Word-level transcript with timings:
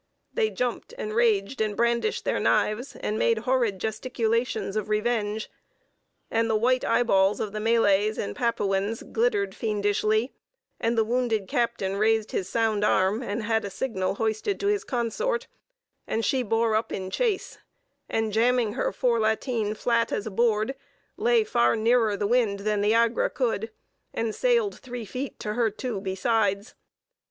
They 0.33 0.49
jumped, 0.49 0.95
and 0.97 1.13
raged, 1.15 1.61
and 1.61 1.77
brandished 1.77 2.25
their 2.25 2.39
knives, 2.39 2.95
and 3.01 3.19
made 3.19 3.37
horrid 3.37 3.77
gesticulations 3.77 4.75
of 4.75 4.89
revenge; 4.89 5.47
and 6.31 6.49
the 6.49 6.55
white 6.55 6.83
eyeballs 6.83 7.39
of 7.39 7.51
the 7.51 7.59
Malays 7.59 8.17
and 8.17 8.35
Papuans 8.35 9.03
glittered 9.03 9.53
fiendishly; 9.53 10.33
and 10.79 10.97
the 10.97 11.03
wounded 11.03 11.47
captain 11.47 11.97
raised 11.97 12.31
his 12.31 12.49
sound 12.49 12.83
arm 12.83 13.21
and 13.21 13.43
had 13.43 13.63
a 13.63 13.69
signal 13.69 14.15
hoisted 14.15 14.59
to 14.61 14.65
his 14.69 14.83
consort, 14.83 15.45
and 16.07 16.25
she 16.25 16.41
bore 16.41 16.73
up 16.73 16.91
in 16.91 17.11
chase, 17.11 17.59
and 18.09 18.33
jamming 18.33 18.73
her 18.73 18.91
fore 18.91 19.19
lateen 19.19 19.75
flat 19.75 20.11
as 20.11 20.25
a 20.25 20.31
board, 20.31 20.73
lay 21.15 21.43
far 21.43 21.75
nearer 21.75 22.17
the 22.17 22.25
wind 22.25 22.61
than 22.61 22.81
the 22.81 22.95
Agra 22.95 23.29
could, 23.29 23.69
and 24.15 24.33
sailed 24.33 24.79
three 24.79 25.05
feet 25.05 25.39
to 25.41 25.53
her 25.53 25.69
two 25.69 26.01
besides. 26.01 26.73